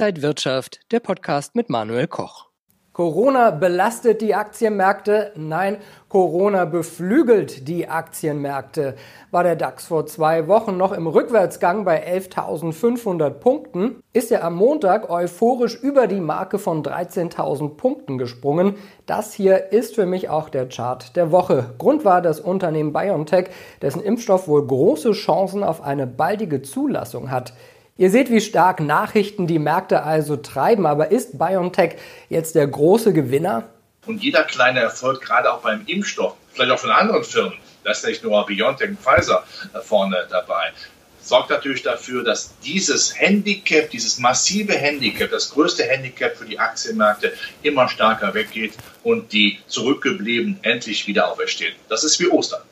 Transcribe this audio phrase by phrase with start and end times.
[0.00, 2.46] Inside Wirtschaft, der Podcast mit Manuel Koch.
[2.94, 5.32] Corona belastet die Aktienmärkte?
[5.36, 5.76] Nein,
[6.08, 8.94] Corona beflügelt die Aktienmärkte.
[9.30, 14.56] War der DAX vor zwei Wochen noch im Rückwärtsgang bei 11.500 Punkten, ist er am
[14.56, 18.76] Montag euphorisch über die Marke von 13.000 Punkten gesprungen.
[19.04, 21.74] Das hier ist für mich auch der Chart der Woche.
[21.76, 23.50] Grund war das Unternehmen BioNTech,
[23.82, 27.52] dessen Impfstoff wohl große Chancen auf eine baldige Zulassung hat.
[28.00, 31.96] Ihr seht, wie stark Nachrichten die Märkte also treiben, aber ist BioNTech
[32.30, 33.68] jetzt der große Gewinner?
[34.06, 38.06] Und jeder kleine Erfolg, gerade auch beim Impfstoff, vielleicht auch von anderen Firmen, da ist
[38.06, 39.44] nicht nur BioNTech und Pfizer
[39.82, 40.72] vorne dabei,
[41.20, 47.34] sorgt natürlich dafür, dass dieses Handicap, dieses massive Handicap, das größte Handicap für die Aktienmärkte
[47.62, 51.74] immer stärker weggeht und die Zurückgebliebenen endlich wieder auferstehen.
[51.90, 52.62] Das ist wie Ostern.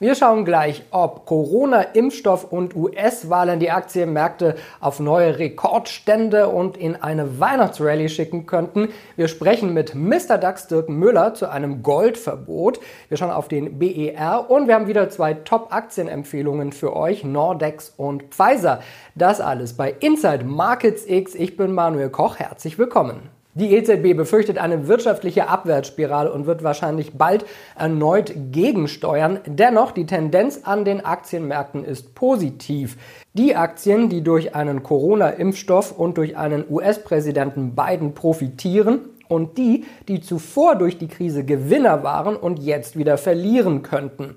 [0.00, 6.94] Wir schauen gleich, ob Corona, Impfstoff und US-Wahlen die Aktienmärkte auf neue Rekordstände und in
[6.94, 8.90] eine Weihnachtsrallye schicken könnten.
[9.16, 10.38] Wir sprechen mit Mr.
[10.38, 12.78] DAX Dirk Müller zu einem Goldverbot.
[13.08, 18.22] Wir schauen auf den BER und wir haben wieder zwei Top-Aktienempfehlungen für euch, Nordex und
[18.32, 18.80] Pfizer.
[19.16, 21.34] Das alles bei Inside Markets X.
[21.34, 22.38] Ich bin Manuel Koch.
[22.38, 23.37] Herzlich willkommen.
[23.58, 27.44] Die EZB befürchtet eine wirtschaftliche Abwärtsspirale und wird wahrscheinlich bald
[27.76, 29.40] erneut gegensteuern.
[29.46, 32.96] Dennoch, die Tendenz an den Aktienmärkten ist positiv.
[33.32, 40.20] Die Aktien, die durch einen Corona-Impfstoff und durch einen US-Präsidenten Biden profitieren, und die, die
[40.20, 44.36] zuvor durch die Krise Gewinner waren und jetzt wieder verlieren könnten.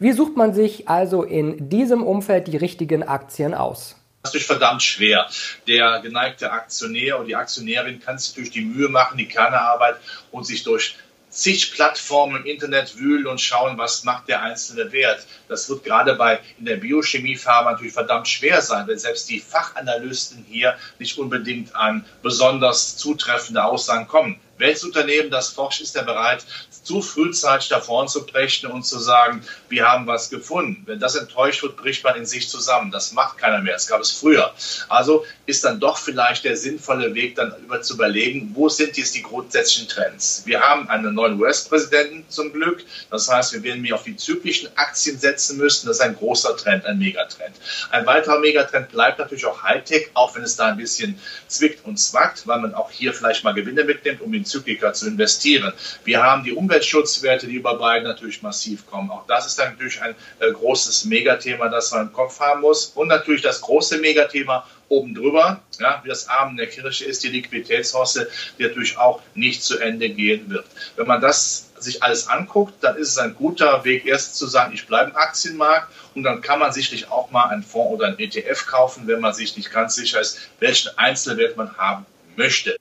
[0.00, 4.01] Wie sucht man sich also in diesem Umfeld die richtigen Aktien aus?
[4.24, 5.28] Natürlich verdammt schwer.
[5.66, 9.96] Der geneigte Aktionär und die Aktionärin kann sich durch die Mühe machen, die Kernarbeit
[10.30, 10.96] und sich durch
[11.28, 15.26] zig Plattformen im Internet wühlen und schauen, was macht der einzelne Wert.
[15.48, 20.44] Das wird gerade bei in der Biochemiefarbe natürlich verdammt schwer sein, wenn selbst die Fachanalysten
[20.48, 24.38] hier nicht unbedingt an besonders zutreffende Aussagen kommen.
[24.58, 26.44] Welches Unternehmen, das forscht, ist er bereit,
[26.82, 30.82] zu frühzeitig davor zu brechen und zu sagen, wir haben was gefunden.
[30.86, 32.90] Wenn das enttäuscht wird, bricht man in sich zusammen.
[32.90, 33.74] Das macht keiner mehr.
[33.74, 34.52] Das gab es früher.
[34.88, 39.14] Also ist dann doch vielleicht der sinnvolle Weg, dann über zu überlegen, wo sind jetzt
[39.14, 40.42] die grundsätzlichen Trends?
[40.44, 42.84] Wir haben einen neuen US-Präsidenten zum Glück.
[43.10, 45.86] Das heißt, wir werden mehr auf die zyklischen Aktien setzen müssen.
[45.86, 47.56] Das ist ein großer Trend, ein Megatrend.
[47.90, 51.98] Ein weiterer Megatrend bleibt natürlich auch Hightech, auch wenn es da ein bisschen zwickt und
[51.98, 55.72] zwackt, weil man auch hier vielleicht mal Gewinne mitnimmt, um in Zyklika zu investieren.
[56.04, 59.10] Wir haben die Umwelt Umweltschutzwerte, die über beiden natürlich massiv kommen.
[59.10, 62.86] Auch das ist natürlich ein äh, großes Megathema, das man im Kopf haben muss.
[62.94, 67.22] Und natürlich das große Megathema oben drüber, ja, wie das Arm in der Kirche ist,
[67.22, 70.66] die Liquiditätshosse, die natürlich auch nicht zu Ende gehen wird.
[70.96, 74.72] Wenn man das sich alles anguckt, dann ist es ein guter Weg, erst zu sagen,
[74.74, 78.18] ich bleibe im Aktienmarkt und dann kann man sicherlich auch mal einen Fonds oder einen
[78.18, 82.76] ETF kaufen, wenn man sich nicht ganz sicher ist, welchen Einzelwert man haben möchte.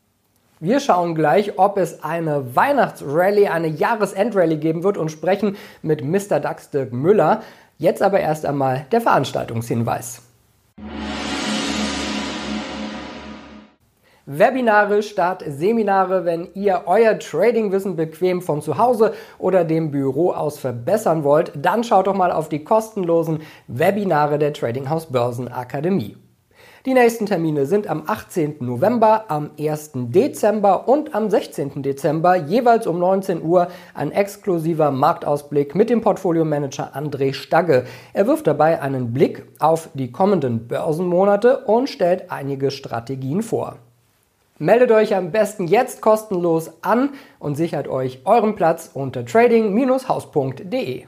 [0.63, 6.39] Wir schauen gleich, ob es eine Weihnachtsrallye, eine Jahresendrallye geben wird und sprechen mit Mr.
[6.39, 7.41] DAX Dirk Müller.
[7.79, 10.21] Jetzt aber erst einmal der Veranstaltungshinweis.
[14.27, 20.59] Webinare statt Seminare, wenn ihr euer Tradingwissen bequem von zu Hause oder dem Büro aus
[20.59, 26.17] verbessern wollt, dann schaut doch mal auf die kostenlosen Webinare der Trading House Börsen Akademie.
[26.88, 28.56] Die nächsten Termine sind am 18.
[28.59, 29.92] November, am 1.
[29.94, 31.84] Dezember und am 16.
[31.84, 37.86] Dezember jeweils um 19 Uhr ein exklusiver Marktausblick mit dem Portfolio-Manager André Stagge.
[38.14, 43.78] Er wirft dabei einen Blick auf die kommenden Börsenmonate und stellt einige Strategien vor.
[44.58, 51.06] Meldet euch am besten jetzt kostenlos an und sichert euch euren Platz unter trading-haus.de.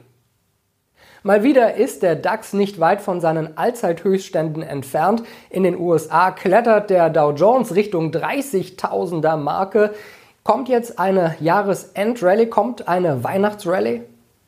[1.26, 5.22] Mal wieder ist der DAX nicht weit von seinen Allzeithöchstständen entfernt.
[5.48, 9.94] In den USA klettert der Dow Jones Richtung 30.000er Marke.
[10.42, 14.02] Kommt jetzt eine Jahresendrallye, kommt eine Weihnachtsrallye?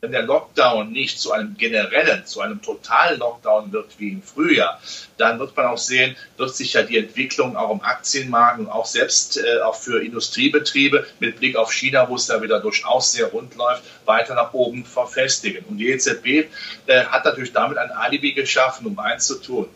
[0.06, 4.80] Wenn der Lockdown nicht zu einem generellen, zu einem totalen Lockdown wird wie im Frühjahr,
[5.16, 8.86] dann wird man auch sehen, wird sich ja die Entwicklung auch im Aktienmarkt und auch
[8.86, 13.26] selbst äh, auch für Industriebetriebe mit Blick auf China, wo es da wieder durchaus sehr
[13.26, 15.64] rund läuft, weiter nach oben verfestigen.
[15.64, 16.48] Und die EZB
[16.86, 19.68] äh, hat natürlich damit ein Alibi geschaffen, um eins zu tun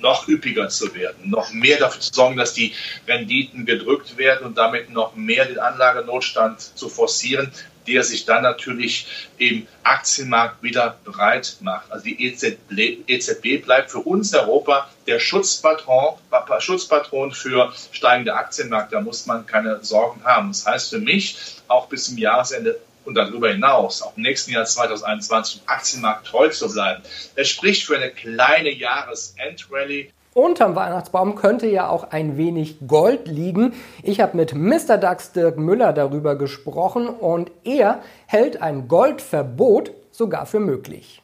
[0.00, 2.74] noch üppiger zu werden, noch mehr dafür zu sorgen, dass die
[3.06, 7.52] Renditen gedrückt werden und damit noch mehr den Anlagenotstand zu forcieren,
[7.86, 9.06] der sich dann natürlich
[9.38, 11.90] im Aktienmarkt wieder breit macht.
[11.90, 16.18] Also die EZB, EZB bleibt für uns Europa der Schutzpatron,
[16.58, 18.96] Schutzpatron für steigende Aktienmärkte.
[18.96, 20.48] Da muss man keine Sorgen haben.
[20.48, 22.78] Das heißt für mich, auch bis zum Jahresende
[23.08, 27.02] und darüber hinaus, auch im nächsten Jahr 2021, im Aktienmarkt treu zu bleiben.
[27.34, 33.72] Es spricht für eine kleine Jahresendrallye Unterm Weihnachtsbaum könnte ja auch ein wenig Gold liegen.
[34.04, 34.96] Ich habe mit Mr.
[34.96, 41.22] DAX Dirk Müller darüber gesprochen und er hält ein Goldverbot sogar für möglich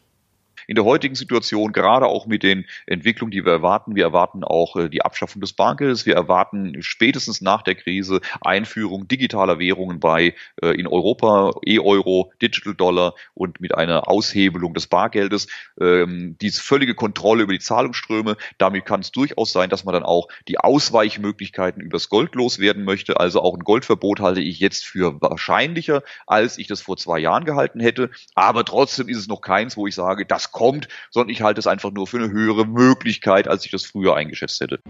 [0.66, 4.76] in der heutigen Situation, gerade auch mit den Entwicklungen, die wir erwarten, wir erwarten auch
[4.76, 10.34] äh, die Abschaffung des Bargeldes, wir erwarten spätestens nach der Krise Einführung digitaler Währungen bei
[10.62, 15.46] äh, in Europa, E-Euro, Digital Dollar und mit einer Aushebelung des Bargeldes,
[15.80, 18.36] ähm, diese völlige Kontrolle über die Zahlungsströme.
[18.58, 23.20] Damit kann es durchaus sein, dass man dann auch die Ausweichmöglichkeiten übers Gold loswerden möchte.
[23.20, 27.44] Also auch ein Goldverbot halte ich jetzt für wahrscheinlicher, als ich das vor zwei Jahren
[27.44, 28.10] gehalten hätte.
[28.34, 31.66] Aber trotzdem ist es noch keins, wo ich sage, das kommt, sondern ich halte es
[31.66, 34.80] einfach nur für eine höhere Möglichkeit, als ich das früher eingeschätzt hätte.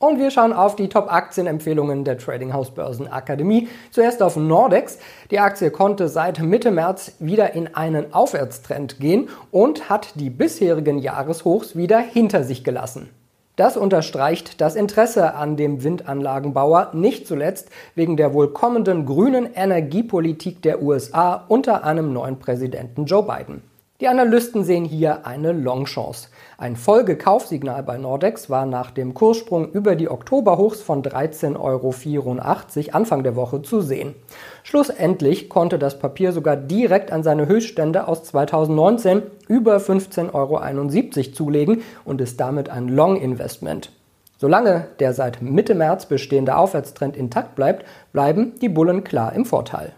[0.00, 3.66] Und wir schauen auf die Top-Aktienempfehlungen der Trading House Börsen Akademie.
[3.90, 4.98] Zuerst auf Nordex.
[5.32, 10.98] Die Aktie konnte seit Mitte März wieder in einen Aufwärtstrend gehen und hat die bisherigen
[10.98, 13.10] Jahreshochs wieder hinter sich gelassen.
[13.58, 20.62] Das unterstreicht das Interesse an dem Windanlagenbauer, nicht zuletzt wegen der wohl kommenden grünen Energiepolitik
[20.62, 23.62] der USA unter einem neuen Präsidenten Joe Biden.
[24.00, 26.28] Die Analysten sehen hier eine Longchance.
[26.56, 33.24] Ein Folgekaufsignal bei Nordex war nach dem Kurssprung über die Oktoberhochs von 13,84 Euro Anfang
[33.24, 34.14] der Woche zu sehen.
[34.62, 41.82] Schlussendlich konnte das Papier sogar direkt an seine Höchststände aus 2019 über 15,71 Euro zulegen
[42.04, 43.90] und ist damit ein Long-Investment.
[44.36, 49.92] Solange der seit Mitte März bestehende Aufwärtstrend intakt bleibt, bleiben die Bullen klar im Vorteil.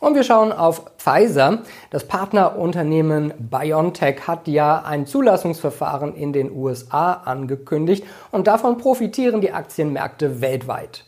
[0.00, 1.58] Und wir schauen auf Pfizer.
[1.90, 9.52] Das Partnerunternehmen BioNTech hat ja ein Zulassungsverfahren in den USA angekündigt und davon profitieren die
[9.52, 11.04] Aktienmärkte weltweit.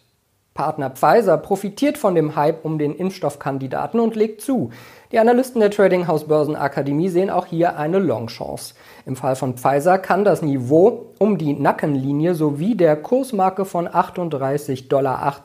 [0.55, 4.71] Partner Pfizer profitiert von dem Hype um den Impfstoffkandidaten und legt zu.
[5.13, 8.73] Die Analysten der Trading House Börsenakademie sehen auch hier eine Longchance.
[9.05, 14.89] Im Fall von Pfizer kann das Niveau um die Nackenlinie sowie der Kursmarke von 38,80
[14.89, 15.37] Dollar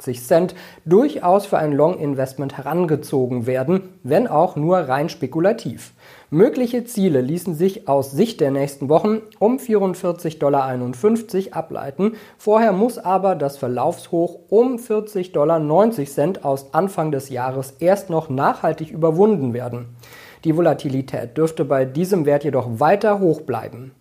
[0.86, 5.92] durchaus für ein Long-Investment herangezogen werden, wenn auch nur rein spekulativ.
[6.30, 12.16] Mögliche Ziele ließen sich aus Sicht der nächsten Wochen um 44,51 Dollar ableiten.
[12.38, 18.92] Vorher muss aber das Verlaufshoch um 40,90 Dollar aus Anfang des Jahres erst noch nachhaltig
[18.92, 19.96] überwunden werden.
[20.44, 23.94] Die Volatilität dürfte bei diesem Wert jedoch weiter hoch bleiben.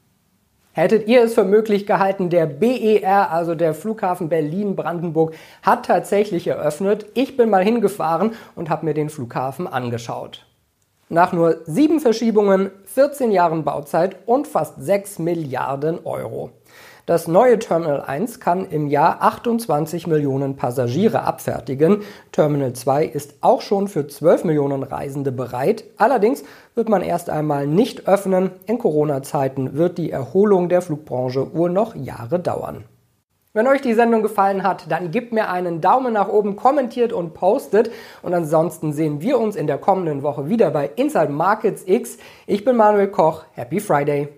[0.72, 5.32] Hättet ihr es für möglich gehalten, der BER, also der Flughafen Berlin-Brandenburg,
[5.62, 7.06] hat tatsächlich eröffnet.
[7.14, 10.45] Ich bin mal hingefahren und habe mir den Flughafen angeschaut.
[11.08, 16.50] Nach nur sieben Verschiebungen, 14 Jahren Bauzeit und fast 6 Milliarden Euro.
[17.06, 22.02] Das neue Terminal 1 kann im Jahr 28 Millionen Passagiere abfertigen.
[22.32, 25.84] Terminal 2 ist auch schon für 12 Millionen Reisende bereit.
[25.96, 26.42] Allerdings
[26.74, 28.50] wird man erst einmal nicht öffnen.
[28.66, 32.82] In Corona-Zeiten wird die Erholung der Flugbranche wohl noch Jahre dauern.
[33.56, 37.32] Wenn euch die Sendung gefallen hat, dann gebt mir einen Daumen nach oben, kommentiert und
[37.32, 37.90] postet.
[38.20, 42.18] Und ansonsten sehen wir uns in der kommenden Woche wieder bei Inside Markets X.
[42.46, 43.44] Ich bin Manuel Koch.
[43.54, 44.35] Happy Friday!